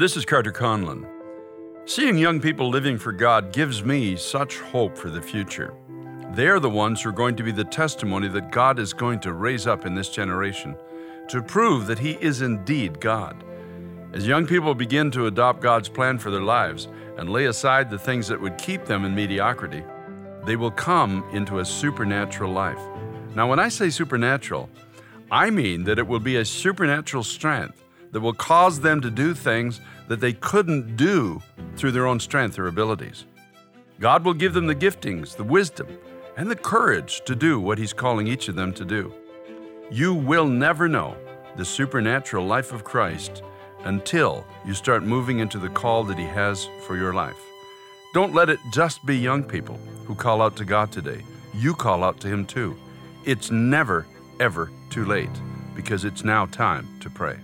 [0.00, 1.06] This is Carter Conlon.
[1.84, 5.74] Seeing young people living for God gives me such hope for the future.
[6.32, 9.34] They're the ones who are going to be the testimony that God is going to
[9.34, 10.74] raise up in this generation
[11.28, 13.44] to prove that He is indeed God.
[14.14, 16.88] As young people begin to adopt God's plan for their lives
[17.18, 19.84] and lay aside the things that would keep them in mediocrity,
[20.46, 22.80] they will come into a supernatural life.
[23.34, 24.70] Now, when I say supernatural,
[25.30, 29.34] I mean that it will be a supernatural strength that will cause them to do
[29.34, 31.40] things that they couldn't do
[31.76, 33.24] through their own strength or abilities.
[34.00, 35.86] God will give them the giftings, the wisdom,
[36.36, 39.12] and the courage to do what He's calling each of them to do.
[39.90, 41.16] You will never know
[41.56, 43.42] the supernatural life of Christ
[43.84, 47.36] until you start moving into the call that He has for your life.
[48.14, 51.22] Don't let it just be young people who call out to God today.
[51.54, 52.76] You call out to Him too.
[53.24, 54.06] It's never,
[54.40, 55.30] ever too late
[55.76, 57.38] because it's now time to pray.